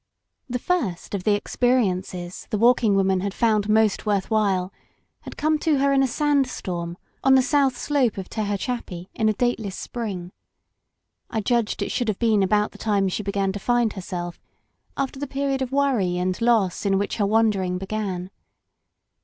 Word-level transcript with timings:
20I 0.01 0.03
LOST 0.03 0.49
BORDERS 0.49 0.49
The 0.49 0.87
first 0.97 1.13
of 1.13 1.23
the 1.25 1.35
experiences 1.35 2.47
the 2.49 2.57
Walking 2.57 2.95
Woman 2.95 3.19
had 3.19 3.33
fotmd 3.33 3.69
most 3.69 4.03
worth 4.03 4.31
while 4.31 4.73
had 5.19 5.37
come 5.37 5.59
to 5.59 5.77
her 5.77 5.93
in 5.93 6.01
a 6.01 6.07
sand 6.07 6.47
storm 6.47 6.97
on 7.23 7.35
the 7.35 7.43
south 7.43 7.77
slope 7.77 8.17
of 8.17 8.27
Tehachapi 8.27 9.09
in 9.13 9.29
a 9.29 9.33
dateless 9.33 9.75
spring. 9.75 10.31
I 11.29 11.39
judged 11.39 11.83
it 11.83 11.91
should 11.91 12.07
have 12.07 12.17
been 12.17 12.41
about 12.41 12.71
the 12.71 12.79
time 12.79 13.09
she 13.09 13.21
began 13.21 13.51
to 13.51 13.59
find 13.59 13.93
herself, 13.93 14.41
after 14.97 15.19
the 15.19 15.27
period 15.27 15.61
of 15.61 15.71
worry 15.71 16.17
and 16.17 16.41
loss 16.41 16.83
in 16.83 16.97
which 16.97 17.17
her 17.17 17.25
wandering 17.27 17.77
began. 17.77 18.31